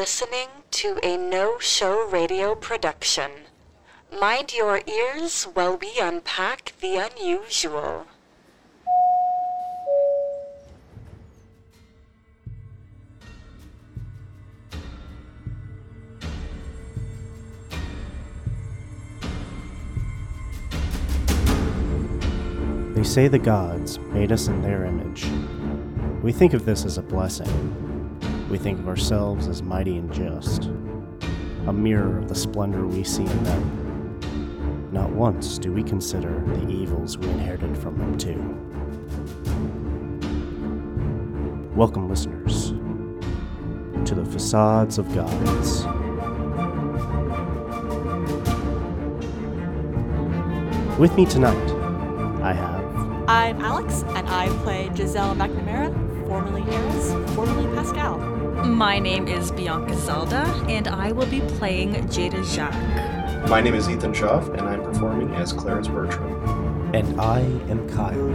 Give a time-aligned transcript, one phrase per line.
[0.00, 3.30] listening to a no show radio production.
[4.18, 8.06] Mind your ears while we unpack the unusual.
[22.94, 25.26] They say the gods made us in their image.
[26.22, 27.89] We think of this as a blessing.
[28.50, 30.64] We think of ourselves as mighty and just,
[31.68, 34.90] a mirror of the splendor we see in them.
[34.90, 38.34] Not once do we consider the evils we inherited from them, too.
[41.76, 42.70] Welcome, listeners,
[44.08, 45.86] to the Facades of Gods.
[50.98, 51.70] With me tonight,
[52.42, 52.80] I have
[53.28, 55.94] I'm Alex, and I play Giselle McNamara,
[56.30, 58.16] formerly Eris, formerly Pascal.
[58.64, 63.50] My name is Bianca Zelda, and I will be playing Jada Jacques.
[63.50, 66.94] My name is Ethan Schaff, and I'm performing as Clarence Bertram.
[66.94, 68.30] And I am Kyle,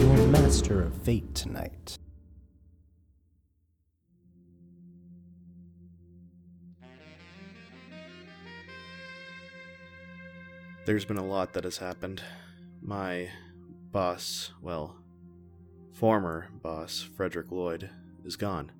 [0.00, 1.96] your master of fate tonight.
[10.86, 12.20] There's been a lot that has happened.
[12.82, 13.28] My
[13.92, 14.96] boss, well,
[15.98, 17.90] former boss, Frederick Lloyd,
[18.24, 18.70] is gone.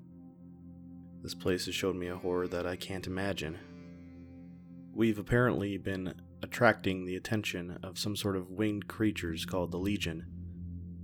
[1.21, 3.59] This place has showed me a horror that I can't imagine.
[4.95, 10.27] We've apparently been attracting the attention of some sort of winged creatures called the Legion.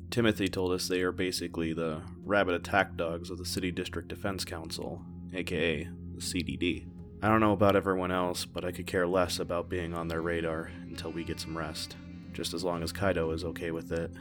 [0.09, 4.45] Timothy told us they are basically the rabbit attack dogs of the City District Defense
[4.45, 5.03] Council,
[5.35, 5.83] aka
[6.15, 6.87] the CDD.
[7.25, 10.23] I don't know about everyone else, but I could care less about being on their
[10.23, 11.97] radar until we get some rest.
[12.33, 14.13] Just as long as Kaito is okay with it.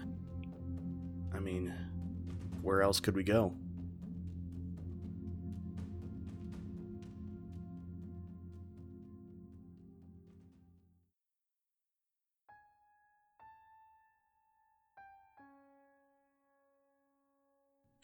[1.36, 1.74] I mean,
[2.64, 3.54] where else could we go?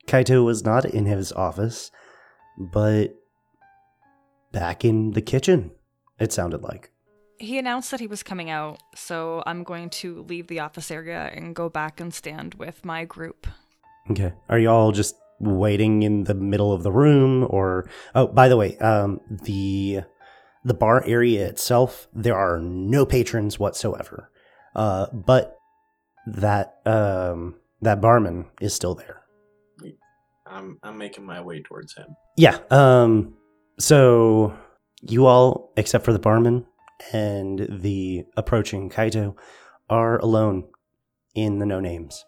[0.10, 1.92] Kaito was not in his office,
[2.58, 3.14] but
[4.52, 5.72] back in the kitchen,
[6.20, 6.92] it sounded like.
[7.38, 11.30] He announced that he was coming out, so I'm going to leave the office area
[11.34, 13.46] and go back and stand with my group.
[14.12, 14.34] Okay.
[14.50, 18.58] Are you all just waiting in the middle of the room or Oh, by the
[18.58, 20.02] way, um the
[20.66, 24.32] the bar area itself, there are no patrons whatsoever.
[24.76, 25.58] Uh but
[26.28, 29.22] that um that barman is still there.
[30.46, 32.08] I'm I'm making my way towards him.
[32.36, 32.60] Yeah.
[32.72, 33.36] Um
[33.80, 34.54] so
[35.02, 36.66] you all except for the barman
[37.14, 39.36] and the approaching Kaito
[39.90, 40.66] are alone
[41.36, 42.26] in the no names.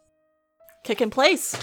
[0.84, 1.56] Kick in place.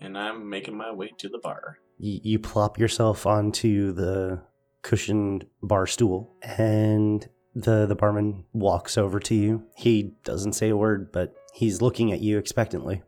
[0.00, 1.78] And I'm making my way to the bar.
[1.98, 4.42] Y- you plop yourself onto the
[4.82, 9.64] cushioned bar stool and the the barman walks over to you.
[9.76, 13.02] He doesn't say a word, but he's looking at you expectantly.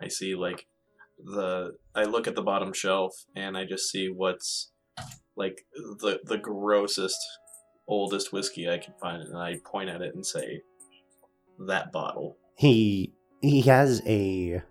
[0.00, 0.66] I see like
[1.22, 4.70] the I look at the bottom shelf and I just see what's
[5.36, 7.18] like the the grossest
[7.86, 10.62] oldest whiskey I can find and I point at it and say
[11.66, 12.38] that bottle.
[12.56, 13.12] He
[13.42, 14.62] he has a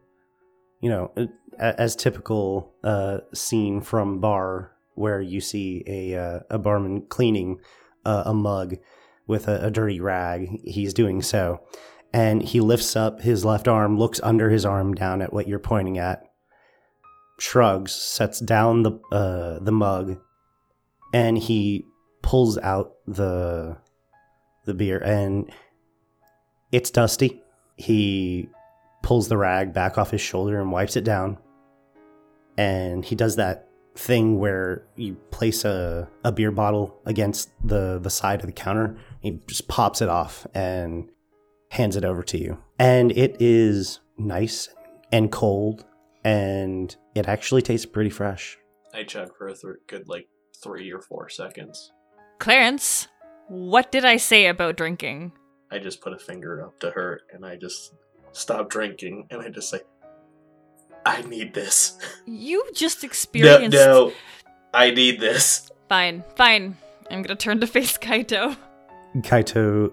[0.82, 1.12] you know,
[1.58, 7.60] as typical uh scene from bar where you see a uh, a barman cleaning
[8.06, 8.76] uh, a mug
[9.28, 10.60] with a, a dirty rag.
[10.64, 11.62] He's doing so.
[12.12, 15.60] And he lifts up his left arm, looks under his arm down at what you're
[15.60, 16.24] pointing at,
[17.40, 20.18] shrugs, sets down the uh, the mug,
[21.14, 21.86] and he
[22.22, 23.78] pulls out the
[24.66, 25.52] the beer and
[26.72, 27.42] it's dusty.
[27.78, 28.50] He
[29.02, 31.38] pulls the rag back off his shoulder and wipes it down.
[32.58, 38.10] And he does that thing where you place a, a beer bottle against the, the
[38.10, 38.98] side of the counter.
[39.22, 41.10] He just pops it off and
[41.72, 42.58] hands it over to you.
[42.78, 44.70] And it is nice
[45.12, 45.86] and cold
[46.24, 48.58] and it actually tastes pretty fresh.
[48.94, 50.28] I chug for a th- good like
[50.62, 51.92] 3 or 4 seconds.
[52.40, 53.08] Clarence,
[53.48, 55.32] what did I say about drinking?
[55.72, 57.94] I just put a finger up to her and I just
[58.32, 59.82] stop drinking and I just say
[61.06, 61.98] I need this.
[62.26, 63.76] You just No, experienced.
[63.78, 64.12] no.
[64.74, 65.70] I need this.
[65.88, 66.78] Fine, fine.
[67.10, 68.56] I'm gonna turn to face Kaito.
[69.18, 69.92] Kaito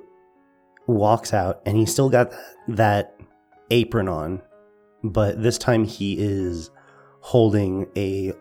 [0.86, 2.32] walks out and he's still got
[2.68, 3.16] that
[3.70, 4.42] apron on,
[5.02, 6.70] but this time he is
[7.20, 8.32] holding a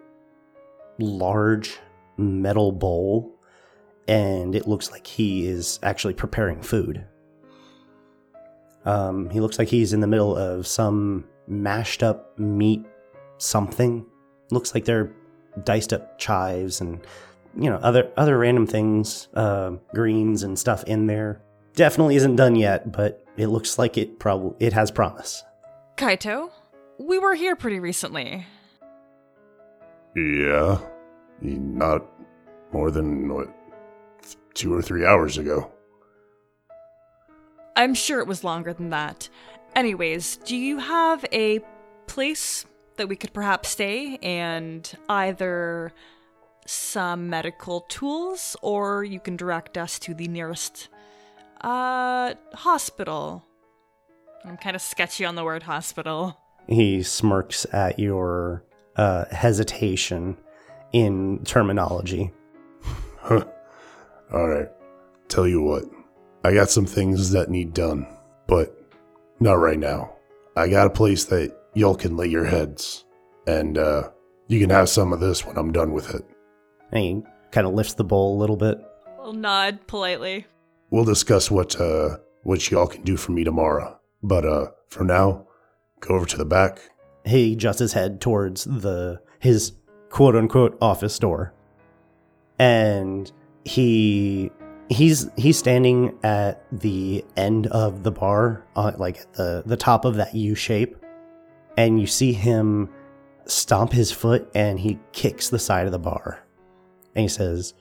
[0.99, 1.77] large
[2.17, 3.31] metal bowl
[4.07, 7.05] and it looks like he is actually preparing food.
[8.85, 12.85] Um, he looks like he's in the middle of some mashed up meat
[13.37, 14.05] something.
[14.51, 15.11] Looks like they're
[15.63, 16.99] diced up chives and
[17.57, 21.41] you know other other random things, uh, greens and stuff in there.
[21.73, 25.43] Definitely isn't done yet, but it looks like it probably it has promise.
[25.97, 26.51] Kaito,
[26.97, 28.45] we were here pretty recently.
[30.15, 30.79] Yeah.
[31.41, 32.05] Not
[32.71, 33.49] more than, what,
[34.53, 35.71] two or three hours ago.
[37.75, 39.29] I'm sure it was longer than that.
[39.75, 41.59] Anyways, do you have a
[42.07, 42.65] place
[42.97, 45.91] that we could perhaps stay and either
[46.65, 50.89] some medical tools or you can direct us to the nearest
[51.61, 53.45] uh hospital?
[54.45, 56.37] I'm kind of sketchy on the word hospital.
[56.67, 58.63] He smirks at your
[58.95, 60.37] uh, hesitation
[60.93, 62.31] in terminology.
[63.17, 63.45] Huh.
[64.33, 64.69] All right.
[65.27, 65.83] Tell you what,
[66.45, 68.05] I got some things that need done,
[68.45, 68.79] but
[69.39, 70.13] not right now.
[70.55, 73.03] I got a place that y'all can lay your heads,
[73.47, 74.09] and uh,
[74.47, 76.23] you can have some of this when I'm done with it.
[76.91, 78.77] And he kind of lifts the bowl a little bit.
[79.19, 80.45] I'll nod politely.
[80.91, 83.99] We'll discuss what uh, what y'all can do for me tomorrow.
[84.21, 85.47] But uh, for now,
[85.99, 86.79] go over to the back.
[87.25, 89.71] He adjusts his head towards the his
[90.11, 91.55] quote unquote office door,
[92.59, 93.31] and
[93.63, 94.51] he
[94.89, 100.05] he's he's standing at the end of the bar, uh, like at the the top
[100.05, 100.95] of that U shape,
[101.77, 102.89] and you see him
[103.45, 106.43] stomp his foot and he kicks the side of the bar,
[107.15, 107.73] and he says,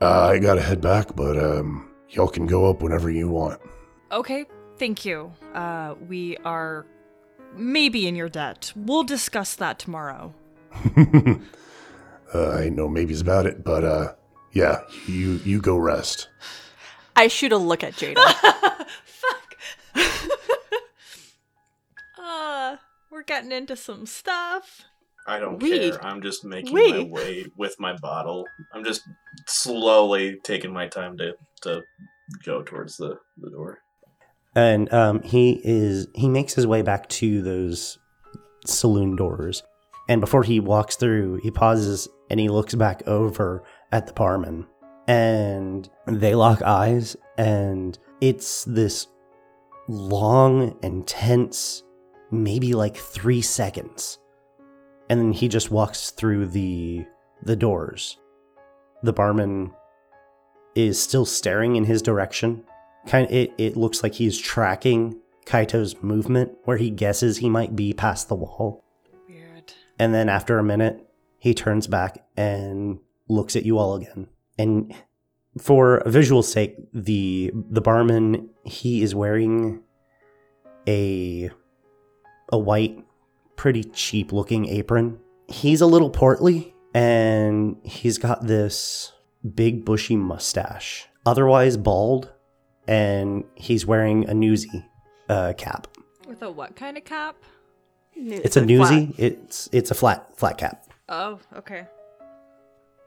[0.00, 3.60] Uh, I gotta head back, but um, y'all can go up whenever you want.
[4.12, 4.46] Okay,
[4.78, 5.32] thank you.
[5.54, 6.86] Uh, we are
[7.56, 8.72] maybe in your debt.
[8.76, 10.34] We'll discuss that tomorrow.
[10.96, 11.38] uh,
[12.34, 14.14] I know no maybes about it, but uh,
[14.54, 16.28] yeah, you you go rest.
[17.16, 18.16] I shoot a look at Jada.
[19.04, 19.56] Fuck.
[22.18, 22.76] uh,
[23.10, 24.82] we're getting into some stuff.
[25.26, 26.04] I don't We- care.
[26.04, 28.44] I'm just making we- my way with my bottle.
[28.72, 29.02] I'm just
[29.46, 31.82] slowly taking my time to, to
[32.44, 33.78] go towards the, the door.
[34.54, 37.98] and um, he is he makes his way back to those
[38.66, 39.62] saloon doors
[40.08, 43.62] and before he walks through he pauses and he looks back over
[43.94, 44.66] at the barman
[45.06, 49.06] and they lock eyes and it's this
[49.88, 51.84] long intense
[52.30, 54.18] maybe like three seconds.
[55.08, 57.06] And then he just walks through the
[57.42, 58.18] the doors.
[59.02, 59.72] The barman
[60.74, 62.64] is still staring in his direction.
[63.06, 67.76] Kind of it, it looks like he's tracking kaito's movement where he guesses he might
[67.76, 68.82] be past the wall.
[69.28, 69.72] Weird.
[69.98, 71.06] and then after a minute
[71.38, 72.98] he turns back and
[73.28, 74.28] looks at you all again.
[74.58, 74.94] And
[75.58, 79.80] for a visual sake the the barman he is wearing
[80.88, 81.48] a
[82.50, 82.98] a white
[83.56, 85.18] pretty cheap looking apron.
[85.46, 89.12] He's a little portly and he's got this
[89.54, 92.32] big bushy mustache otherwise bald
[92.86, 94.84] and he's wearing a newsy
[95.28, 95.86] uh, cap.
[96.26, 97.36] With a what kind of cap?
[98.16, 99.14] it's a newsy.
[99.18, 100.86] it's it's a flat flat cap.
[101.08, 101.86] Oh, okay.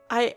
[0.10, 0.36] I.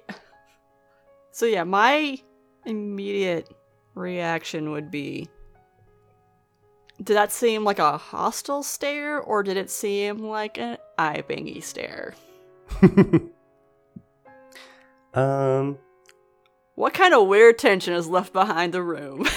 [1.32, 2.18] So yeah, my
[2.66, 3.48] immediate
[3.94, 5.28] reaction would be
[7.02, 11.62] Did that seem like a hostile stare, or did it seem like an eye bangy
[11.62, 12.14] stare?
[15.14, 15.78] um
[16.74, 19.26] What kind of weird tension is left behind the room?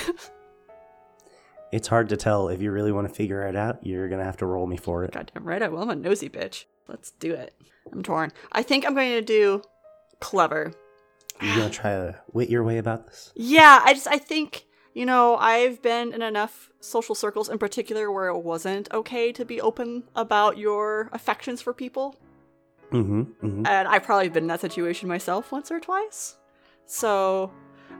[1.72, 2.50] It's hard to tell.
[2.50, 5.04] If you really want to figure it out, you're gonna have to roll me for
[5.06, 5.12] it.
[5.14, 5.82] Goddamn right, I will.
[5.82, 6.66] I'm a nosy bitch.
[6.88, 7.56] Let's do it.
[7.92, 8.32] I'm torn.
[8.52, 9.62] I think I'm going to do
[10.24, 10.74] clever.
[11.42, 13.32] You're gonna try to wit your way about this.
[13.36, 18.12] Yeah, I just I think you know I've been in enough social circles in particular
[18.12, 22.16] where it wasn't okay to be open about your affections for people,
[22.92, 23.22] Mm-hmm.
[23.22, 23.66] mm-hmm.
[23.66, 26.38] and I've probably been in that situation myself once or twice.
[26.86, 27.52] So,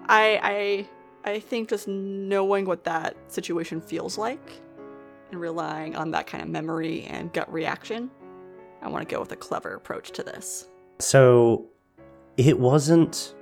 [0.08, 0.88] I
[1.24, 4.62] I I think just knowing what that situation feels like
[5.32, 8.12] and relying on that kind of memory and gut reaction,
[8.84, 10.68] I want to go with a clever approach to this.
[11.00, 11.70] So,
[12.38, 13.36] it wasn't.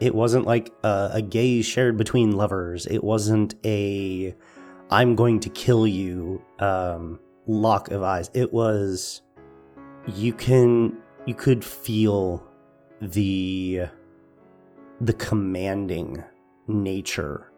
[0.00, 2.86] It wasn't like a, a gaze shared between lovers.
[2.86, 4.34] It wasn't a
[4.90, 8.30] "I'm going to kill you" um, lock of eyes.
[8.34, 9.22] It was
[10.06, 12.46] you can you could feel
[13.00, 13.86] the
[15.00, 16.24] the commanding
[16.66, 17.52] nature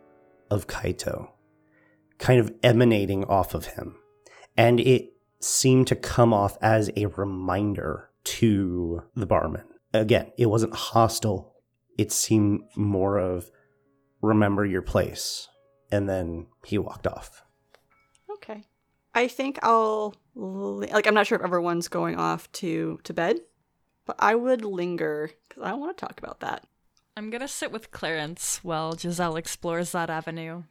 [0.51, 1.29] of Kaito
[2.21, 3.97] kind of emanating off of him.
[4.57, 9.65] And it seemed to come off as a reminder to the barman.
[9.93, 11.55] Again, it wasn't hostile.
[11.99, 13.51] It seemed more of
[14.23, 15.49] remember your place.
[15.93, 17.43] And then he walked off.
[18.35, 18.65] Okay.
[19.15, 23.41] I think I'll like I'm not sure if everyone's going off to to bed.
[24.07, 26.65] but I would linger because I want to talk about that.
[27.17, 30.63] I'm gonna sit with Clarence while Giselle explores that avenue.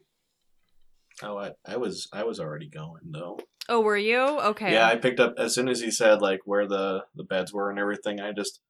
[1.22, 3.40] Oh, I, I was I was already going though.
[3.68, 4.20] Oh, were you?
[4.22, 4.74] Okay.
[4.74, 7.70] Yeah, I picked up as soon as he said like where the the beds were
[7.70, 8.20] and everything.
[8.22, 8.62] I just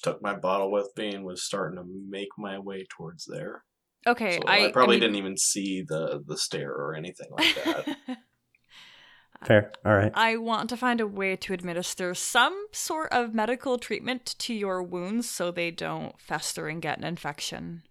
[0.00, 3.64] took my bottle with me and was starting to make my way towards there.
[4.06, 4.38] okay.
[4.38, 7.96] So I, I, probably mean- didn't even see the the stair or anything like that.
[9.44, 9.72] Fair.
[9.86, 10.12] All right.
[10.14, 14.82] I want to find a way to administer some sort of medical treatment to your
[14.82, 17.82] wounds so they don't fester and get an infection.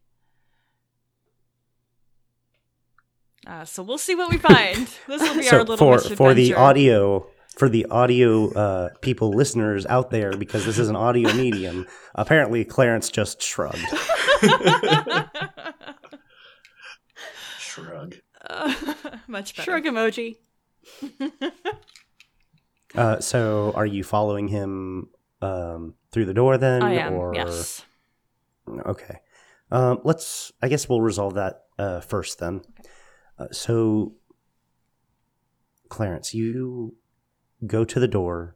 [3.48, 4.88] Uh, so we'll see what we find.
[5.08, 6.16] This will be our little for misadventure.
[6.18, 7.26] for the audio
[7.60, 11.86] for the audio uh, people listeners out there because this is an audio medium.
[12.16, 13.78] Apparently, Clarence just shrugged.
[17.60, 18.16] Shrug.
[18.50, 18.74] Uh,
[19.28, 19.72] much better.
[19.72, 20.38] Shrug emoji.
[22.96, 25.10] Uh, so, are you following him
[25.44, 26.82] um, through the door then?
[26.82, 27.14] I am.
[27.14, 27.86] Or Yes.
[28.68, 29.20] okay.
[29.70, 30.52] Um, let's.
[30.60, 32.62] I guess we'll resolve that uh, first then.
[33.38, 34.16] Uh, so,
[35.90, 36.96] Clarence, you
[37.66, 38.56] go to the door,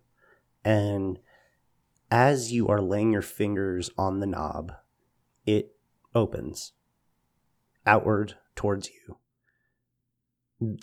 [0.64, 1.20] and
[2.10, 4.72] as you are laying your fingers on the knob,
[5.46, 5.76] it
[6.16, 6.74] opens
[7.86, 9.18] outward towards you.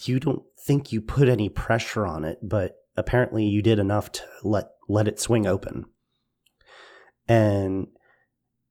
[0.05, 4.23] You don't think you put any pressure on it, but apparently you did enough to
[4.43, 5.87] let let it swing open.
[7.29, 7.87] And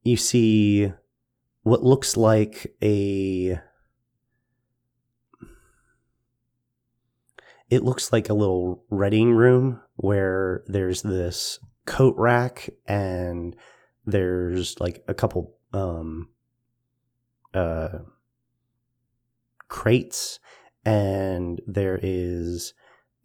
[0.03, 0.91] you see
[1.63, 3.59] what looks like a
[7.69, 13.55] it looks like a little reading room where there's this coat rack and
[14.05, 16.29] there's like a couple um
[17.53, 17.99] uh
[19.67, 20.39] crates.
[20.85, 22.73] And there is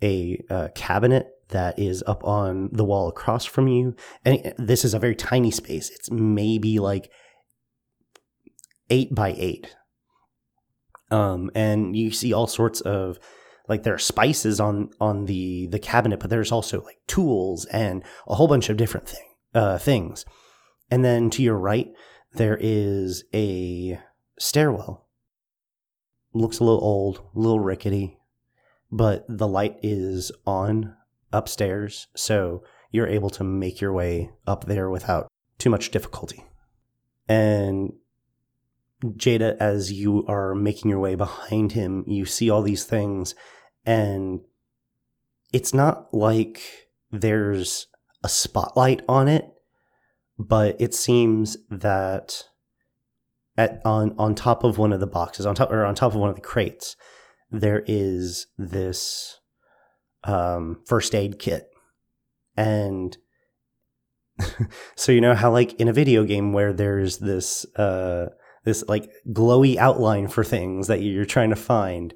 [0.03, 3.95] a uh, cabinet that is up on the wall across from you.
[4.25, 5.89] And this is a very tiny space.
[5.89, 7.11] It's maybe like
[8.91, 9.75] eight by eight.
[11.11, 13.19] Um and you see all sorts of
[13.69, 18.03] like there are spices on on the the cabinet but there's also like tools and
[18.27, 20.25] a whole bunch of different thing uh things.
[20.91, 21.89] And then to your right
[22.35, 23.99] there is a
[24.39, 25.07] stairwell.
[26.33, 28.19] Looks a little old a little rickety
[28.91, 30.95] but the light is on
[31.33, 35.27] upstairs so you're able to make your way up there without
[35.59, 36.45] too much difficulty.
[37.29, 37.95] And
[39.03, 43.35] Jada, as you are making your way behind him, you see all these things,
[43.85, 44.41] and
[45.53, 47.87] it's not like there's
[48.23, 49.47] a spotlight on it,
[50.39, 52.45] but it seems that
[53.57, 56.19] at on on top of one of the boxes, on top or on top of
[56.19, 56.97] one of the crates,
[57.51, 59.41] there is this
[60.25, 61.69] um, first aid kit,
[62.57, 63.17] and
[64.97, 68.27] so you know how like in a video game where there's this uh
[68.65, 72.15] this like glowy outline for things that you're trying to find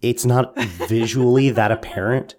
[0.00, 2.34] it's not visually that apparent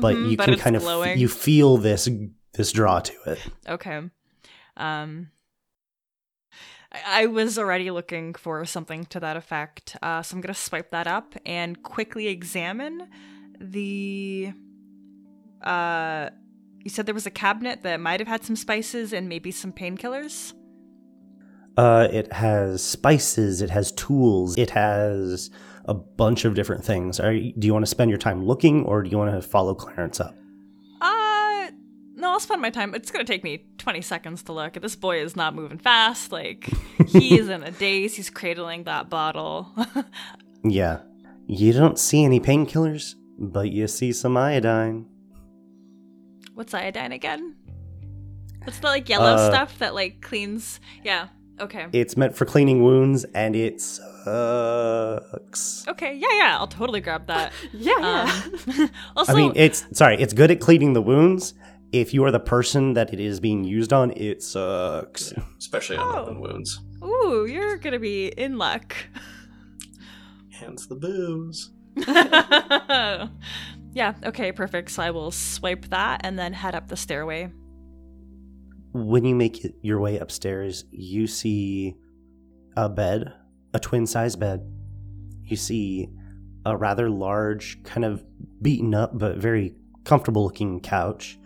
[0.00, 2.08] but Mhm, you can it's kind of you feel this
[2.54, 4.00] this draw to it Okay.
[4.76, 5.30] Um
[6.92, 9.96] I, I was already looking for something to that effect.
[10.02, 13.08] Uh, so I'm gonna swipe that up and quickly examine
[13.60, 14.52] the
[15.62, 16.30] uh
[16.82, 19.72] you said there was a cabinet that might have had some spices and maybe some
[19.72, 20.54] painkillers?
[21.76, 25.50] Uh it has spices it has tools it has
[25.86, 28.84] a bunch of different things Are you, do you want to spend your time looking
[28.84, 30.34] or do you want to follow clarence up
[31.00, 31.70] Uh
[32.16, 32.94] no, I'll spend my time.
[32.94, 34.74] It's gonna take me 20 seconds to look.
[34.74, 36.30] This boy is not moving fast.
[36.32, 36.68] Like,
[37.06, 38.14] he is in a daze.
[38.14, 39.68] He's cradling that bottle.
[40.64, 40.98] yeah
[41.46, 45.06] you don't see any painkillers but you see some iodine
[46.54, 47.56] What's iodine again?
[48.64, 50.78] What's the like yellow Uh, stuff that like cleans?
[51.02, 51.28] Yeah.
[51.60, 51.86] Okay.
[51.92, 56.14] it's meant for cleaning wounds and it sucks Okay.
[56.16, 56.28] Yeah.
[56.38, 56.56] Yeah.
[56.58, 57.52] I'll totally grab that.
[57.72, 58.42] Yeah, yeah.
[58.78, 61.54] Um, also, I mean, it's sorry, it's good at cleaning the wounds.
[61.92, 65.32] If you are the person that it is being used on, it sucks.
[65.58, 66.18] Especially on Oh.
[66.22, 66.80] open wounds.
[67.02, 68.94] ooh, you're gonna be in luck.
[70.50, 71.70] Hence the booze.
[73.92, 74.14] yeah.
[74.24, 74.52] Okay.
[74.52, 74.90] Perfect.
[74.90, 77.50] So I will swipe that and then head up the stairway.
[78.92, 81.96] When you make it your way upstairs, you see
[82.76, 83.32] a bed,
[83.72, 84.60] a twin size bed.
[85.44, 86.08] You see
[86.66, 88.24] a rather large, kind of
[88.60, 91.38] beaten up but very comfortable looking couch.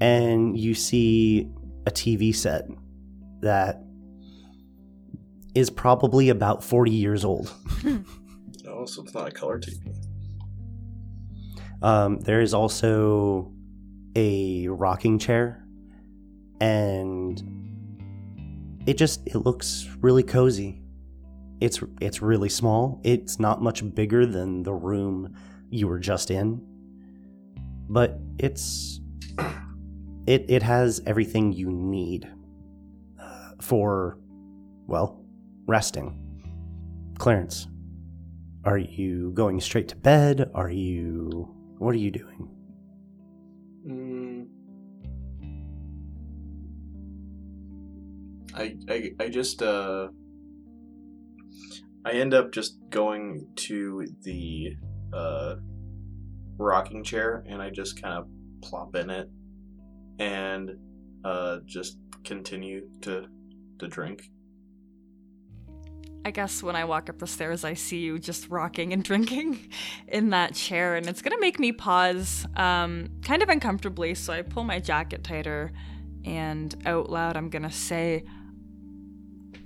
[0.00, 1.50] And you see
[1.86, 2.68] a TV set
[3.40, 3.82] that
[5.54, 7.52] is probably about 40 years old.
[8.70, 9.92] Oh, so it's not a color TV.
[11.82, 13.52] Um, there is also
[14.14, 15.64] a rocking chair
[16.60, 17.42] and
[18.86, 20.82] it just it looks really cozy.
[21.60, 23.00] It's it's really small.
[23.04, 25.34] It's not much bigger than the room
[25.70, 26.60] you were just in,
[27.88, 29.00] but it's
[30.26, 32.28] it it has everything you need
[33.20, 34.18] uh, for
[34.86, 35.22] well
[35.66, 36.24] resting.
[37.18, 37.66] Clarence,
[38.64, 40.50] are you going straight to bed?
[40.54, 42.47] Are you what are you doing?
[48.58, 50.08] I, I I just uh
[52.04, 54.76] I end up just going to the
[55.12, 55.54] uh
[56.58, 58.26] rocking chair and I just kind of
[58.62, 59.30] plop in it
[60.18, 60.72] and
[61.24, 63.26] uh just continue to
[63.78, 64.28] to drink.
[66.24, 69.70] I guess when I walk up the stairs, I see you just rocking and drinking
[70.08, 74.14] in that chair, and it's gonna make me pause, um, kind of uncomfortably.
[74.14, 75.72] So I pull my jacket tighter,
[76.24, 78.24] and out loud, I'm gonna say,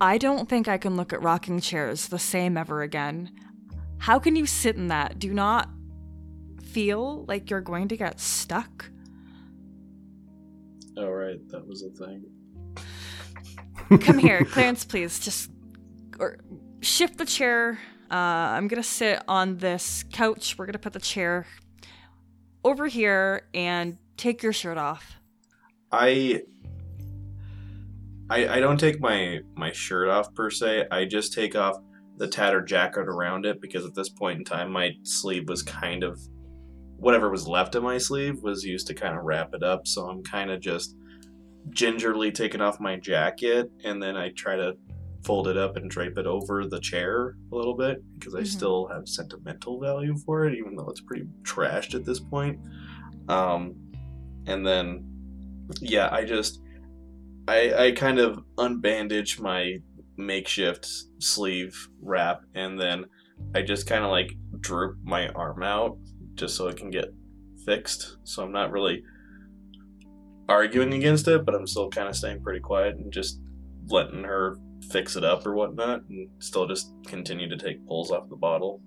[0.03, 3.31] I don't think I can look at rocking chairs the same ever again.
[3.99, 5.17] How can you sit in that?
[5.17, 5.69] Do not
[6.61, 8.91] feel like you're going to get stuck?
[10.97, 12.25] Oh right, that was a thing.
[14.01, 15.19] Come here, Clarence, please.
[15.19, 15.49] Just
[16.19, 16.37] or
[16.81, 17.79] shift the chair.
[18.11, 18.15] Uh,
[18.57, 20.57] I'm gonna sit on this couch.
[20.57, 21.47] We're gonna put the chair
[22.65, 25.21] over here and take your shirt off.
[25.93, 26.43] I
[28.29, 30.87] I I don't take my my shirt off per se.
[30.91, 31.77] I just take off
[32.17, 36.03] the tattered jacket around it because at this point in time my sleeve was kind
[36.03, 36.19] of
[36.97, 39.87] whatever was left of my sleeve was used to kind of wrap it up.
[39.87, 40.95] So I'm kind of just
[41.69, 44.73] gingerly taking off my jacket and then I try to
[45.25, 48.47] fold it up and drape it over the chair a little bit because I Mhm.
[48.47, 52.59] still have sentimental value for it, even though it's pretty trashed at this point.
[53.29, 53.75] Um,
[54.45, 55.05] and then,
[55.79, 56.61] yeah, I just
[57.47, 59.79] I I kind of unbandage my
[60.17, 60.87] makeshift
[61.19, 63.05] sleeve wrap, and then
[63.55, 65.97] I just kind of like droop my arm out
[66.35, 67.13] just so it can get
[67.65, 68.17] fixed.
[68.23, 69.03] So I'm not really
[70.49, 73.39] arguing against it, but I'm still kind of staying pretty quiet and just
[73.87, 74.57] letting her
[74.91, 78.81] fix it up or whatnot, and still just continue to take pulls off the bottle.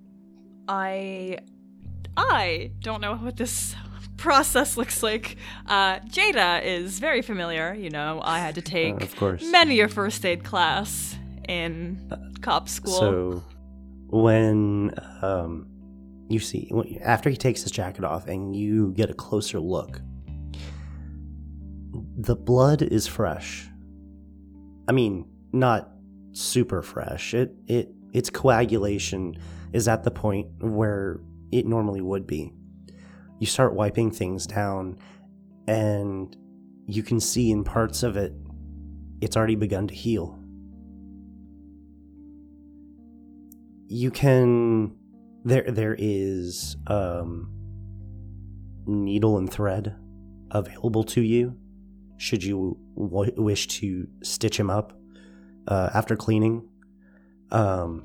[0.68, 1.38] I
[2.16, 3.74] I don't know what this
[4.16, 5.36] process looks like.
[5.66, 7.74] Uh, Jada is very familiar.
[7.74, 9.44] You know, I had to Uh, take of course.
[9.50, 11.16] many a first aid class
[11.48, 11.98] in
[12.40, 12.92] cop school.
[12.98, 13.44] So
[14.08, 15.66] when um,
[16.28, 20.00] you see when- after he takes his jacket off and you get a closer look,
[22.18, 23.68] the blood is fresh.
[24.88, 25.90] I mean, not
[26.32, 27.34] super fresh.
[27.34, 29.36] It it its coagulation
[29.72, 31.20] is at the point where
[31.52, 32.52] it normally would be.
[33.38, 34.98] You start wiping things down
[35.66, 36.36] and
[36.86, 38.32] you can see in parts of it
[39.20, 40.38] it's already begun to heal.
[43.88, 44.92] you can
[45.44, 47.50] there there is um
[48.86, 49.96] needle and thread
[50.50, 51.56] available to you
[52.16, 54.98] should you w- wish to stitch him up
[55.68, 56.66] uh, after cleaning
[57.50, 58.04] um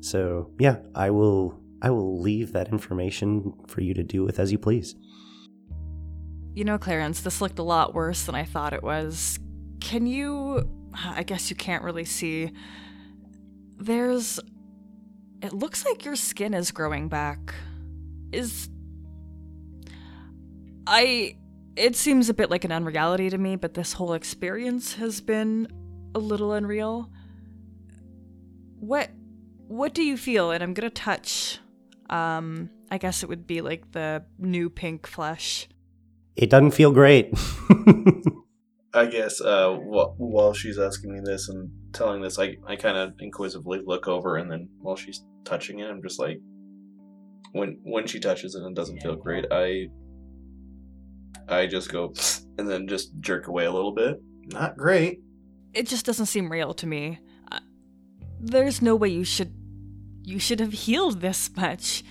[0.00, 4.50] so yeah i will i will leave that information for you to do with as
[4.50, 4.96] you please
[6.54, 9.40] You know, Clarence, this looked a lot worse than I thought it was.
[9.80, 10.62] Can you.
[10.94, 12.52] I guess you can't really see.
[13.76, 14.38] There's.
[15.42, 17.54] It looks like your skin is growing back.
[18.30, 18.68] Is.
[20.86, 21.34] I.
[21.74, 25.66] It seems a bit like an unreality to me, but this whole experience has been
[26.14, 27.10] a little unreal.
[28.78, 29.10] What.
[29.66, 30.52] What do you feel?
[30.52, 31.58] And I'm gonna touch.
[32.10, 35.68] Um, I guess it would be like the new pink flesh.
[36.36, 37.32] it doesn't feel great
[38.94, 42.96] I guess uh, wh- while she's asking me this and telling this, I, I kind
[42.96, 46.38] of inquisitively look over, and then while she's touching it, I'm just like,
[47.52, 49.88] when when she touches it and it doesn't feel great, I
[51.48, 52.12] I just go
[52.58, 54.20] and then just jerk away a little bit.
[54.46, 55.20] Not great.
[55.72, 57.18] it just doesn't seem real to me.
[57.50, 57.58] Uh,
[58.40, 59.52] there's no way you should
[60.24, 62.02] you should have healed this much.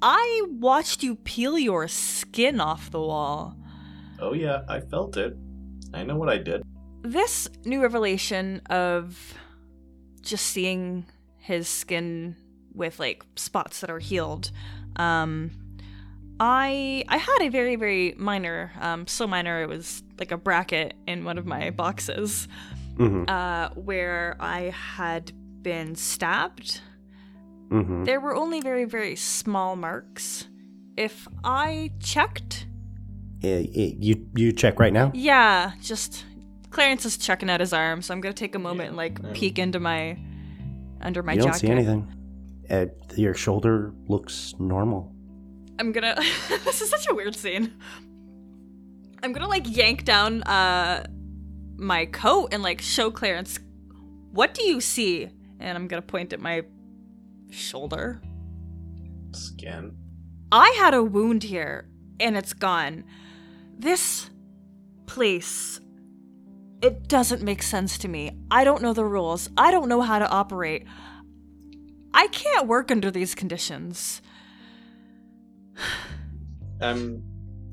[0.00, 3.56] I watched you peel your skin off the wall.
[4.18, 5.36] Oh yeah, I felt it.
[5.94, 6.62] I know what I did.
[7.02, 9.34] This new revelation of
[10.22, 11.06] just seeing
[11.38, 12.36] his skin
[12.74, 14.50] with like spots that are healed
[14.96, 15.50] um
[16.38, 20.94] I I had a very very minor um so minor it was like a bracket
[21.06, 22.46] in one of my boxes
[22.96, 23.24] mm-hmm.
[23.28, 26.80] uh, where I had been stabbed.
[27.72, 28.04] Mm-hmm.
[28.04, 30.46] There were only very, very small marks.
[30.96, 32.66] If I checked,
[33.40, 36.24] you you check right now yeah, just
[36.70, 39.24] Clarence is checking out his arm, so I'm gonna take a moment Yeah, and like
[39.24, 40.18] um, peek into my
[41.00, 41.44] under my jacket.
[41.44, 42.14] you don't see anything.
[42.70, 45.12] Uh, your shoulder looks normal.
[45.78, 46.14] I'm gonna.
[46.64, 47.72] this is such a weird scene.
[49.22, 51.06] I'm gonna like yank down uh
[51.76, 53.58] my coat and like show Clarence.
[54.30, 55.28] What do you see?
[55.60, 56.62] And I'm gonna point at my
[57.52, 58.20] shoulder.
[59.32, 59.96] Skin.
[60.50, 61.88] I had a wound here,
[62.20, 63.04] and it's gone.
[63.78, 64.30] This
[65.06, 65.80] place.
[66.82, 68.32] It doesn't make sense to me.
[68.50, 69.48] I don't know the rules.
[69.56, 70.84] I don't know how to operate.
[72.12, 74.20] I can't work under these conditions.
[76.80, 77.22] I'm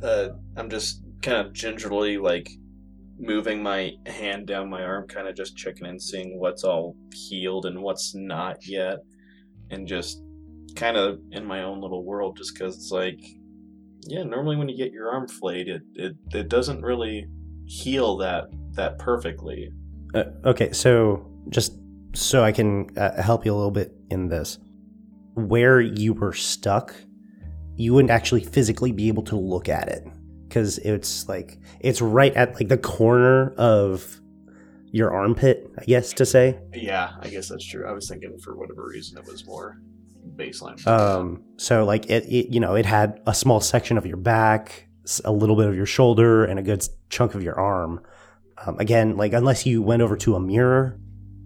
[0.04, 2.50] uh I'm just kind of gingerly like
[3.20, 7.66] moving my hand down my arm, kind of just checking and seeing what's all healed
[7.66, 9.00] and what's not yet,
[9.70, 10.22] and just
[10.76, 13.20] kind of in my own little world, just because it's like,
[14.02, 17.28] yeah, normally when you get your arm flayed, it it it doesn't really
[17.66, 19.72] heal that that perfectly.
[20.14, 21.74] Uh, okay, so just
[22.14, 24.58] so I can uh, help you a little bit in this,
[25.36, 26.96] where you were stuck,
[27.76, 30.04] you wouldn't actually physically be able to look at it
[30.48, 34.20] because it's like it's right at like the corner of
[34.92, 36.60] your armpit, I guess to say.
[36.74, 37.88] Yeah, I guess that's true.
[37.88, 39.80] I was thinking for whatever reason it was more
[40.36, 40.86] baseline.
[40.88, 44.88] Um, so like it, it, you know, it had a small section of your back,
[45.24, 48.02] a little bit of your shoulder, and a good chunk of your arm.
[48.66, 51.00] Um, again, like unless you went over to a mirror,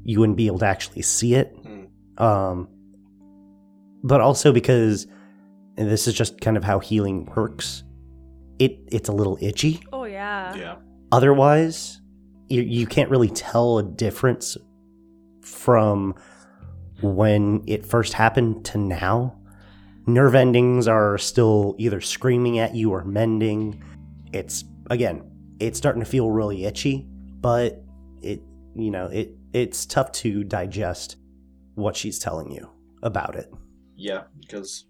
[0.04, 1.56] you wouldn't be able to actually see it.
[1.62, 2.24] Hmm.
[2.24, 2.68] Um,
[4.04, 5.08] but also because
[5.78, 7.84] and this is just kind of how healing works.
[8.60, 9.82] It it's a little itchy.
[9.92, 10.56] Oh yeah.
[10.56, 10.76] yeah.
[11.12, 12.02] Otherwise,
[12.54, 14.56] you you can't really tell a difference
[15.42, 16.14] from
[17.02, 19.36] when it first happened to now.
[20.06, 23.84] Nerve endings are still either screaming at you or mending.
[24.32, 25.24] It's again,
[25.60, 27.08] it's starting to feel really itchy,
[27.42, 27.84] but
[28.22, 28.42] it
[28.76, 31.18] you know, it it's tough to digest
[31.76, 32.70] what she's telling you
[33.02, 33.52] about it.
[33.96, 34.86] Yeah, because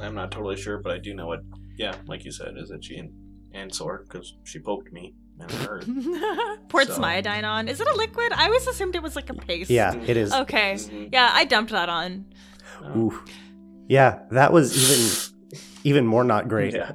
[0.00, 1.40] I'm not totally sure, but I do know it.
[1.76, 3.12] Yeah, like you said, is itchy and,
[3.52, 6.68] and sore because she poked me and it hurt.
[6.68, 7.68] Poured So- some iodine on.
[7.68, 8.32] Is it a liquid?
[8.32, 9.70] I always assumed it was like a paste.
[9.70, 10.32] Yeah, it is.
[10.32, 10.74] Okay.
[10.74, 11.08] Mhm.
[11.12, 12.26] Yeah, I dumped that on.
[12.82, 13.22] Um, Ooh.
[13.88, 16.74] Yeah, that was even even more not great.
[16.74, 16.92] Yeah.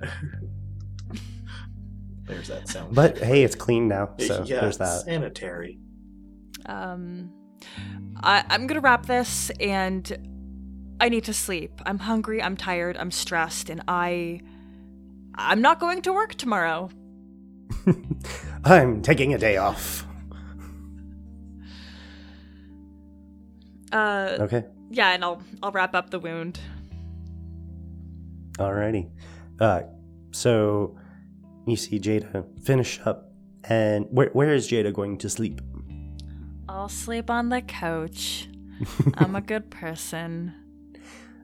[2.26, 2.94] There's that sound.
[2.94, 5.02] But hey, it's clean now, so yeah, there's that.
[5.02, 5.80] sanitary.
[6.68, 7.32] Um,
[8.22, 11.82] I, I'm gonna wrap this, and I need to sleep.
[11.88, 12.42] I'm hungry.
[12.44, 12.98] I'm tired.
[12.98, 14.42] I'm stressed, and I,
[15.36, 16.90] I'm not going to work tomorrow.
[18.66, 20.06] I'm taking a day off.
[23.92, 24.66] Uh, Okay.
[24.92, 26.60] yeah, and I'll I'll wrap up the wound.
[28.58, 29.10] Alrighty.
[29.60, 29.82] Uh,
[30.32, 30.98] so
[31.66, 33.32] you see Jada finish up,
[33.64, 35.62] and where where is Jada going to sleep?
[36.68, 38.48] I'll sleep on the couch.
[39.16, 40.54] I'm a good person.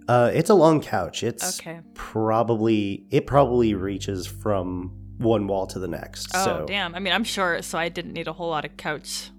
[0.07, 1.23] Uh, it's a long couch.
[1.23, 1.79] It's Okay.
[1.95, 6.31] probably it probably reaches from one wall to the next.
[6.33, 6.93] Oh so damn!
[6.95, 9.29] I mean, I'm short, so I didn't need a whole lot of couch.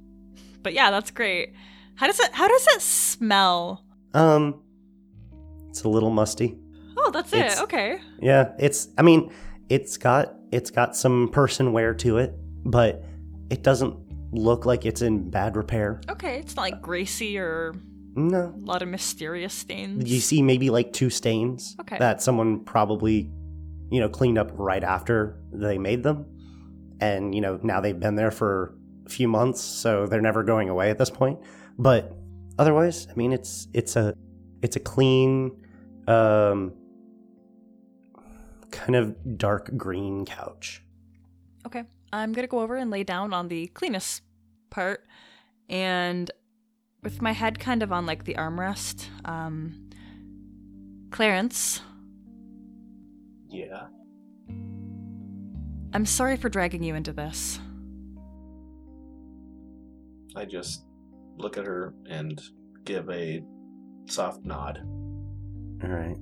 [0.62, 1.52] But yeah, that's great.
[1.96, 2.32] How does it?
[2.32, 3.84] How does it smell?
[4.14, 4.62] um,
[5.68, 6.56] it's a little musty.
[6.98, 7.62] Oh, that's It's- it.
[7.64, 7.98] Okay.
[8.20, 8.88] Yeah, it's.
[8.98, 9.30] I mean,
[9.68, 12.34] it's got it's got some person wear to it,
[12.64, 13.04] but
[13.50, 13.94] it doesn't
[14.32, 16.00] look like it's in bad repair.
[16.08, 17.74] Okay, it's not like greasy or
[18.16, 20.10] No, a lot of mysterious stains.
[20.10, 21.96] you see maybe like two stains Okay.
[21.98, 23.30] that someone probably
[23.90, 26.26] you know cleaned up right after they made them
[27.00, 28.74] and you know now they've been there for
[29.06, 31.38] a few months so they're never going away at this point
[31.78, 32.16] but
[32.58, 34.14] otherwise i mean it's it's a
[34.62, 35.50] it's a clean
[36.08, 36.72] um
[38.70, 40.82] kind of dark green couch
[41.66, 41.82] Okay.
[42.12, 44.22] I'm going to go over and lay down on the cleanest
[44.70, 45.04] part
[45.68, 46.30] and
[47.02, 49.06] with my head kind of on like the armrest.
[49.24, 49.82] Um
[51.10, 51.80] Clarence,
[53.56, 53.86] Yeah.
[55.94, 57.58] I'm sorry for dragging you into this.
[60.36, 60.84] I just
[61.38, 62.40] look at her and
[62.84, 63.42] give a
[64.08, 64.78] soft nod.
[65.82, 66.16] all right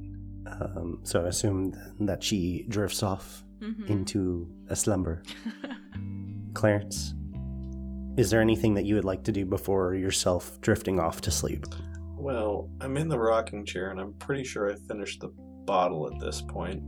[0.46, 3.88] um, so i assume that she drifts off Mhm.
[3.88, 5.22] into a slumber
[6.54, 7.14] Clarence,
[8.16, 11.66] is there anything that you would like to do before yourself drifting off to sleep?
[12.16, 15.30] Well, I'm in the rocking chair and I'm pretty sure I finished the
[15.66, 16.80] bottle at this point.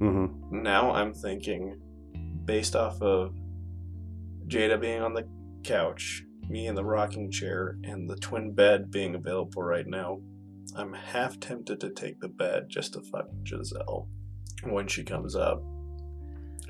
[0.00, 0.62] Mm-hmm.
[0.62, 1.80] Now I'm thinking,
[2.44, 3.34] based off of
[4.46, 5.28] Jada being on the
[5.64, 10.20] couch, me in the rocking chair, and the twin bed being available right now,
[10.76, 14.08] I'm half tempted to take the bed just to fuck Giselle
[14.64, 15.62] when she comes up.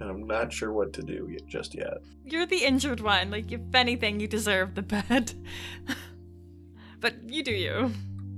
[0.00, 1.98] and I'm not sure what to do yet, just yet.
[2.24, 3.30] You're the injured one.
[3.30, 5.32] Like, if anything, you deserve the bed.
[7.00, 7.92] but you do you.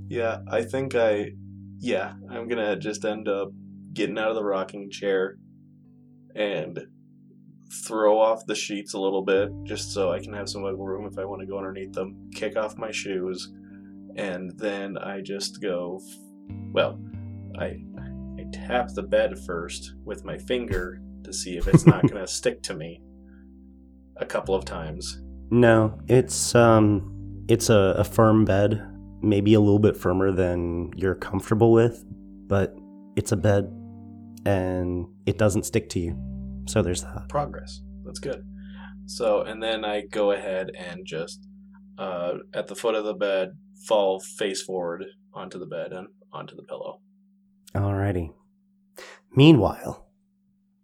[0.07, 1.31] Yeah, I think I.
[1.79, 3.51] Yeah, I'm gonna just end up
[3.93, 5.37] getting out of the rocking chair
[6.35, 6.79] and
[7.85, 11.05] throw off the sheets a little bit just so I can have some wiggle room
[11.05, 13.51] if I want to go underneath them, kick off my shoes,
[14.15, 16.01] and then I just go.
[16.73, 16.99] Well,
[17.57, 17.81] I
[18.37, 22.61] I tap the bed first with my finger to see if it's not gonna stick
[22.63, 23.01] to me
[24.17, 25.21] a couple of times.
[25.49, 28.85] No, it's um, it's a, a firm bed,
[29.21, 32.03] maybe a little bit firmer than you're comfortable with,
[32.47, 32.75] but
[33.15, 33.69] it's a bed,
[34.45, 36.17] and it doesn't stick to you.
[36.67, 37.27] So there's that.
[37.29, 37.81] progress.
[38.05, 38.43] That's good.
[39.05, 41.47] So, and then I go ahead and just,
[41.97, 43.49] uh, at the foot of the bed,
[43.87, 47.01] fall face forward onto the bed and onto the pillow.
[47.73, 48.33] Alrighty.
[49.35, 50.05] Meanwhile,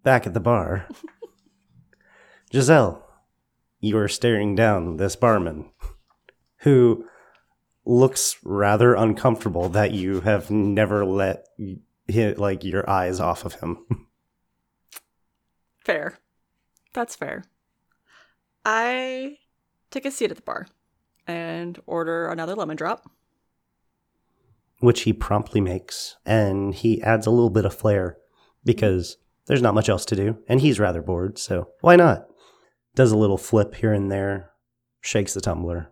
[0.03, 0.87] back at the bar,
[2.53, 3.05] Giselle,
[3.79, 5.69] you are staring down this barman
[6.59, 7.05] who
[7.85, 11.45] looks rather uncomfortable that you have never let
[12.07, 13.85] hit like your eyes off of him.
[15.85, 16.17] Fair.
[16.93, 17.43] That's fair.
[18.65, 19.37] I
[19.91, 20.67] take a seat at the bar
[21.27, 23.09] and order another lemon drop.
[24.79, 28.17] which he promptly makes, and he adds a little bit of flair
[28.63, 32.27] because there's not much else to do, and he's rather bored, so why not?
[32.95, 34.51] Does a little flip here and there,
[35.01, 35.91] shakes the tumbler,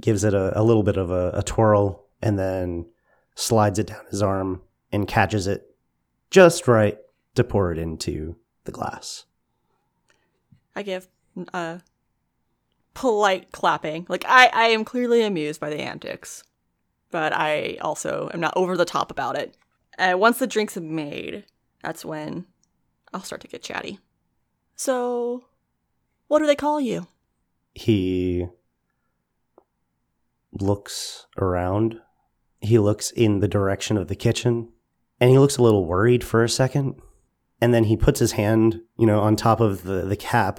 [0.00, 2.86] gives it a, a little bit of a, a twirl, and then
[3.34, 5.74] slides it down his arm and catches it
[6.30, 6.98] just right
[7.34, 9.24] to pour it into the glass.
[10.76, 11.08] I give
[11.52, 11.80] a
[12.94, 14.06] polite clapping.
[14.08, 16.44] Like I, I am clearly amused by the antics,
[17.10, 19.56] but I also am not over the top about it.
[19.98, 21.44] And once the drinks are made,
[21.82, 22.46] that's when
[23.12, 23.98] I'll start to get chatty.
[24.74, 25.44] So,
[26.28, 27.06] what do they call you?
[27.74, 28.46] he
[30.52, 32.00] looks around.
[32.60, 34.68] He looks in the direction of the kitchen
[35.22, 37.00] and he looks a little worried for a second.
[37.60, 40.58] And then he puts his hand, you know, on top of the, the cap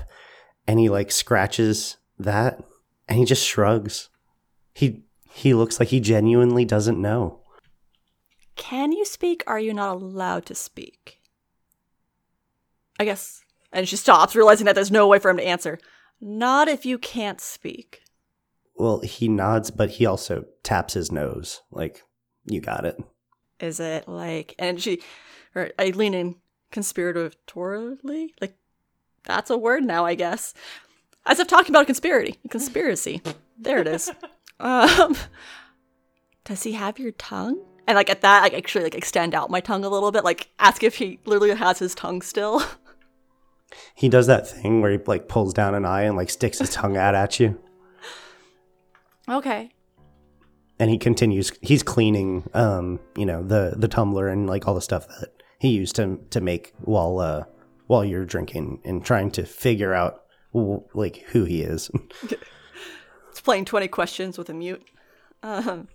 [0.66, 2.64] and he like scratches that
[3.10, 4.10] and he just shrugs.
[4.74, 7.42] He he looks like he genuinely doesn't know.
[8.56, 9.44] Can you speak?
[9.48, 11.20] Are you not allowed to speak?
[12.98, 13.44] I guess.
[13.74, 15.78] And she stops, realizing that there's no way for him to answer.
[16.22, 18.02] Not if you can't speak.
[18.76, 21.62] Well, he nods, but he also taps his nose.
[21.70, 22.04] Like,
[22.46, 22.98] you got it.
[23.64, 25.02] Is it like, and she,
[25.56, 26.36] or I lean in
[26.74, 28.32] conspiratorially?
[28.42, 28.58] Like,
[29.24, 30.54] that's a word now, I guess.
[31.26, 32.38] As if talking about a conspiracy.
[32.50, 33.22] Conspiracy.
[33.58, 34.12] there it is.
[34.60, 35.18] Um,
[36.46, 37.60] does he have your tongue?
[37.86, 40.52] And like at that, I actually like extend out my tongue a little bit, like
[40.60, 42.64] ask if he literally has his tongue still.
[43.96, 46.70] He does that thing where he like pulls down an eye and like sticks his
[46.70, 47.60] tongue out at you.
[49.28, 49.72] okay.
[50.84, 54.82] And he continues he's cleaning um you know the the tumbler and like all the
[54.82, 57.44] stuff that he used to to make while uh
[57.88, 61.90] while you're drinking and trying to figure out w- like who he is
[63.30, 64.84] It's playing 20 questions with a mute.
[65.42, 65.88] Um,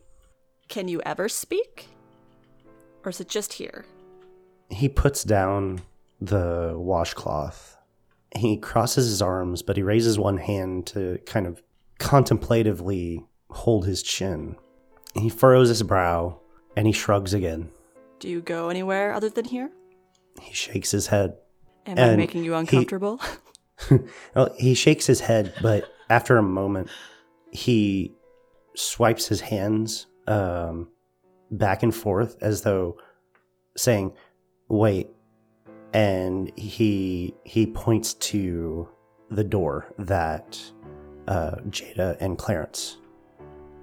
[0.69, 1.87] can you ever speak?
[3.05, 3.85] Or is it just here?
[4.71, 5.81] he puts down
[6.21, 7.77] the washcloth
[8.37, 11.63] he crosses his arms but he raises one hand to kind of
[11.99, 14.57] contemplatively hold his chin
[15.19, 16.39] he furrows his brow
[16.77, 17.71] and he shrugs again
[18.21, 19.71] Do you go anywhere other than here?
[20.41, 21.35] he shakes his head
[21.87, 23.21] Am I making you he- uncomfortable?
[24.35, 26.89] Well, he shakes his head, but after a moment,
[27.53, 28.13] he
[28.75, 30.89] swipes his hands um,
[31.53, 32.97] back and forth as though
[33.77, 34.13] saying,
[34.69, 35.09] "Wait,"
[35.93, 38.89] and he he points to
[39.31, 40.61] the door that
[41.29, 42.99] uh, Jada and Clarence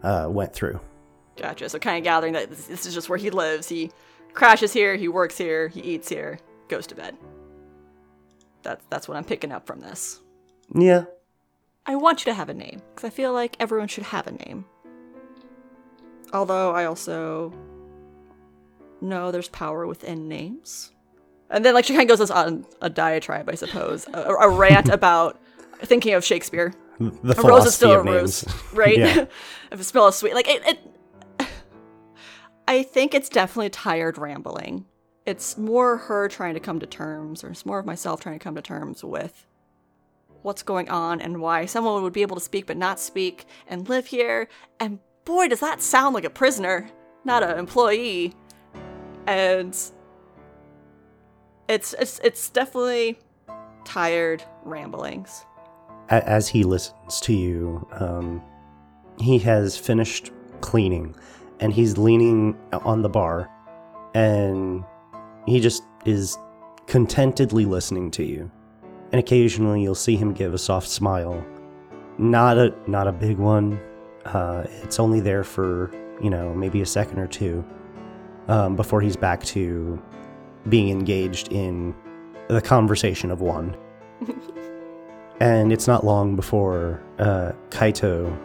[0.03, 0.79] uh, went through.
[1.37, 1.69] Gotcha.
[1.69, 3.67] So, kind of gathering that this, this is just where he lives.
[3.69, 3.91] He
[4.33, 7.15] crashes here, he works here, he eats here, goes to bed.
[8.63, 10.19] That's, that's what I'm picking up from this.
[10.73, 11.05] Yeah,
[11.85, 14.31] I want you to have a name, because I feel like everyone should have a
[14.31, 14.65] name.
[16.33, 17.53] Although I also
[19.01, 20.91] know there's power within names.
[21.49, 24.89] And then, like, she kind of goes on a diatribe, I suppose, a, a rant
[24.91, 25.39] about
[25.83, 26.73] thinking of Shakespeare.
[26.99, 28.73] the A rose is still a rose, names.
[28.73, 28.97] right?
[28.99, 29.25] Yeah.
[29.71, 30.79] if it smells sweet, like it, it.
[32.67, 34.85] I think it's definitely tired rambling.
[35.25, 38.43] It's more her trying to come to terms, or it's more of myself trying to
[38.43, 39.45] come to terms with
[40.41, 43.89] what's going on and why someone would be able to speak but not speak and
[43.89, 44.47] live here.
[44.79, 46.89] And boy, does that sound like a prisoner,
[47.23, 48.33] not an employee.
[49.25, 49.75] And
[51.67, 53.17] it's it's it's definitely
[53.83, 55.45] tired ramblings.
[56.09, 58.43] As he listens to you, um,
[59.19, 61.15] he has finished cleaning
[61.59, 63.49] and he's leaning on the bar
[64.13, 64.83] and
[65.45, 66.37] he just is
[66.87, 68.49] contentedly listening to you.
[69.11, 71.45] And occasionally you'll see him give a soft smile.
[72.17, 73.79] Not a not a big one.
[74.25, 75.91] Uh, it's only there for,
[76.21, 77.63] you know, maybe a second or two
[78.47, 80.01] um, before he's back to
[80.69, 81.93] being engaged in
[82.47, 83.75] the conversation of one.
[85.39, 88.35] and it's not long before uh, Kaito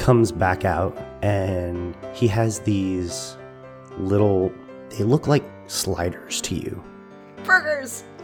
[0.00, 3.36] comes back out and he has these
[3.98, 4.52] little,
[4.90, 6.82] they look like sliders to you.
[7.44, 8.04] Burgers!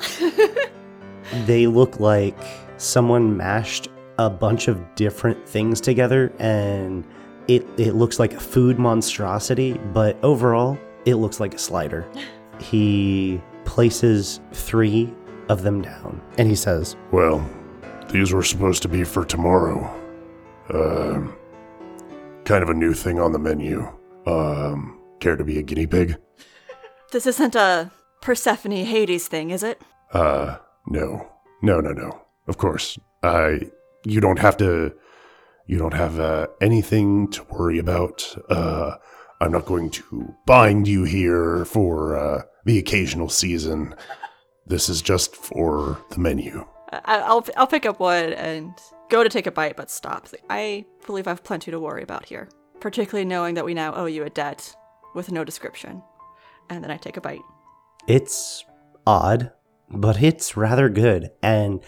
[1.45, 2.39] They look like
[2.77, 7.05] someone mashed a bunch of different things together and
[7.49, 12.07] it, it looks like a food monstrosity, but overall, it looks like a slider.
[12.59, 15.13] He places three
[15.51, 17.47] of them down and he says, Well,
[18.09, 19.95] these were supposed to be for tomorrow.
[20.73, 21.36] Um,
[22.47, 23.87] kind of a new thing on the menu.
[24.25, 26.17] Um, care to be a guinea pig?
[27.13, 29.81] this isn't a Persephone Hades thing, is it?
[30.13, 30.57] Uh,
[30.87, 31.29] no.
[31.63, 32.23] No, no, no.
[32.47, 32.99] Of course.
[33.23, 33.61] I,
[34.05, 34.95] you don't have to,
[35.67, 38.37] you don't have, uh, anything to worry about.
[38.49, 38.97] Uh,
[39.41, 43.95] I'm not going to bind you here for, uh, the occasional season.
[44.67, 46.67] This is just for the menu.
[46.93, 48.73] I- I'll I'll pick up one and
[49.11, 50.29] go to take a bite, but stop.
[50.51, 52.49] I believe I've plenty to worry about here,
[52.81, 54.75] particularly knowing that we now owe you a debt
[55.15, 56.03] with no description.
[56.71, 57.43] And then I take a bite.
[58.09, 58.65] It's
[59.07, 59.53] odd,
[59.91, 61.81] but it's rather good, and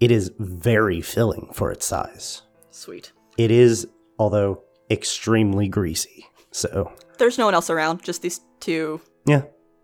[0.00, 2.42] it is very filling for its size.
[2.70, 3.12] Sweet.
[3.36, 3.86] It is,
[4.18, 6.26] although extremely greasy.
[6.52, 9.42] So, There's no one else around, just these two yeah.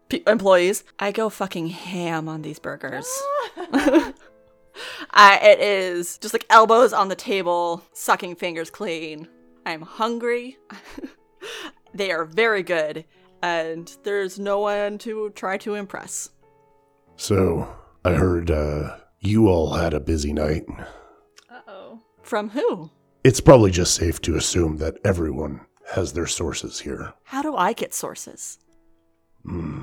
[0.09, 0.85] pe- employees.
[0.99, 3.07] I go fucking ham on these burgers.
[5.11, 9.29] I, it is just like elbows on the table, sucking fingers clean.
[9.65, 10.59] I'm hungry.
[11.95, 13.05] they are very good,
[13.43, 16.31] and there's no one to try to impress.
[17.17, 17.69] So,
[18.05, 20.65] I heard, uh, you all had a busy night.
[21.51, 22.01] Uh-oh.
[22.23, 22.91] From who?
[23.25, 25.61] It's probably just safe to assume that everyone
[25.93, 27.13] has their sources here.
[27.25, 28.59] How do I get sources?
[29.45, 29.83] Hmm.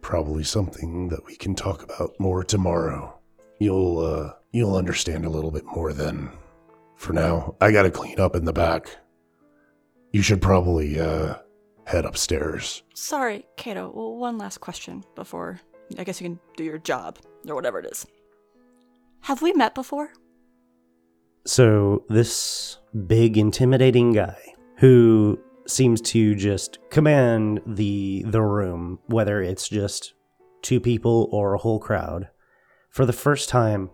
[0.00, 3.18] Probably something that we can talk about more tomorrow.
[3.58, 6.30] You'll, uh, you'll understand a little bit more then.
[6.96, 8.88] For now, I gotta clean up in the back.
[10.12, 11.34] You should probably, uh,
[11.86, 12.82] head upstairs.
[12.94, 13.92] Sorry, Kaito.
[13.94, 15.60] Well, one last question before
[15.98, 18.06] I guess you can do your job or whatever it is.
[19.22, 20.10] Have we met before?
[21.46, 24.36] So, this big, intimidating guy
[24.78, 30.14] who seems to just command the the room, whether it's just
[30.62, 32.28] two people or a whole crowd,
[32.94, 33.90] for the first time,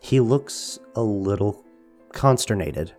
[0.00, 1.64] he looks a little
[2.10, 2.92] consternated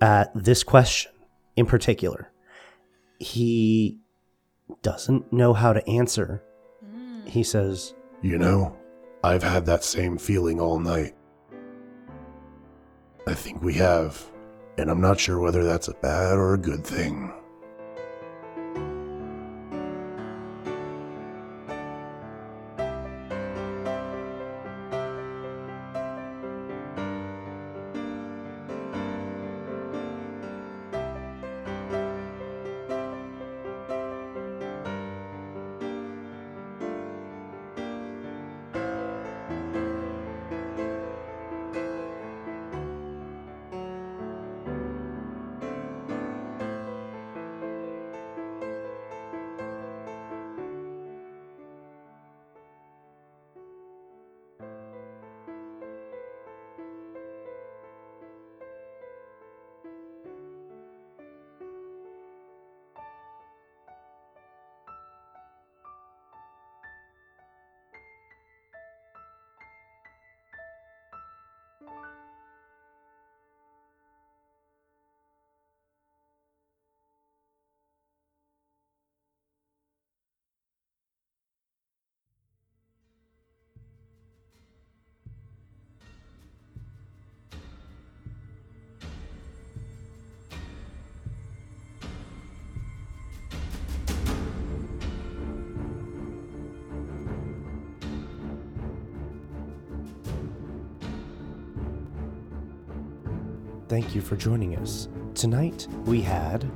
[0.00, 1.10] at this question
[1.56, 2.30] in particular.
[3.18, 3.98] He
[4.82, 6.44] doesn't know how to answer.
[6.88, 7.26] Mm.
[7.26, 8.76] He says, You know,
[9.24, 11.16] I've had that same feeling all night.
[13.26, 14.24] I think we have,
[14.78, 17.32] and I'm not sure whether that's a bad or a good thing.
[103.96, 105.08] Thank you for joining us.
[105.34, 106.70] Tonight we had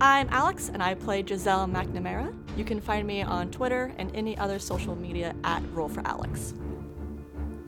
[0.00, 2.34] I'm Alex, and I play Giselle McNamara.
[2.56, 6.54] You can find me on Twitter and any other social media at Roll for Alex.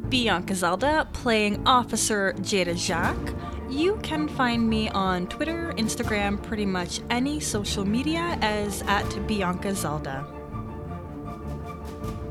[0.08, 3.32] Bianca Zelda playing Officer Jada Jacques.
[3.70, 9.72] You can find me on Twitter, Instagram, pretty much any social media as at Bianca
[9.72, 10.26] Zelda.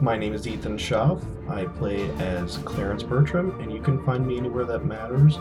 [0.02, 1.22] My name is Ethan Schaff.
[1.48, 5.38] I play as Clarence Bertram, and you can find me anywhere that matters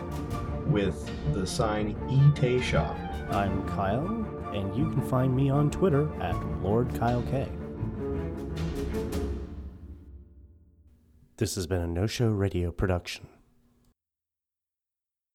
[0.66, 2.94] with the sign E Shaw.
[3.30, 4.06] I'm Kyle,
[4.52, 7.48] and you can find me on Twitter at Lord Kyle K.
[11.38, 13.26] This has been a No Show Radio production.